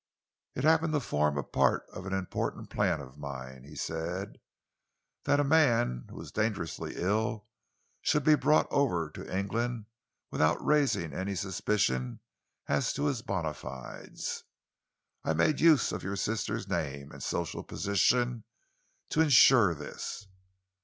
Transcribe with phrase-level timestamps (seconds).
[0.55, 4.39] "It happened to form part of an important plan of mine," he said,
[5.25, 7.45] "that a man who was dangerously ill
[8.01, 9.85] should be brought over to England
[10.31, 12.19] without raising any suspicion
[12.65, 14.43] as to his bona fides.
[15.23, 18.43] I made use of your sister's name and social position
[19.09, 20.25] to ensure this.